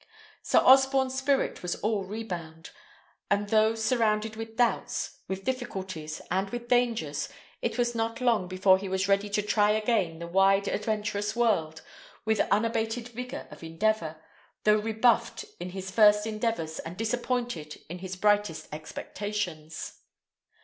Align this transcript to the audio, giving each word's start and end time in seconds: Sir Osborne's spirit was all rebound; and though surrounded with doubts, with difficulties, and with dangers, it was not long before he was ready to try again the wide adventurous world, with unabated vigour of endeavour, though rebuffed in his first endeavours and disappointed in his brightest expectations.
Sir 0.41 0.57
Osborne's 0.65 1.13
spirit 1.15 1.61
was 1.61 1.75
all 1.75 2.03
rebound; 2.03 2.71
and 3.29 3.49
though 3.49 3.75
surrounded 3.75 4.35
with 4.35 4.55
doubts, 4.55 5.19
with 5.27 5.43
difficulties, 5.43 6.21
and 6.31 6.49
with 6.49 6.67
dangers, 6.69 7.29
it 7.61 7.77
was 7.77 7.93
not 7.93 8.19
long 8.19 8.47
before 8.47 8.79
he 8.79 8.89
was 8.89 9.07
ready 9.07 9.29
to 9.29 9.43
try 9.43 9.69
again 9.69 10.17
the 10.17 10.25
wide 10.25 10.67
adventurous 10.67 11.35
world, 11.35 11.83
with 12.25 12.39
unabated 12.49 13.09
vigour 13.09 13.45
of 13.51 13.61
endeavour, 13.63 14.19
though 14.63 14.79
rebuffed 14.79 15.45
in 15.59 15.69
his 15.69 15.91
first 15.91 16.25
endeavours 16.25 16.79
and 16.79 16.97
disappointed 16.97 17.79
in 17.87 17.99
his 17.99 18.15
brightest 18.15 18.69
expectations. 18.73 19.99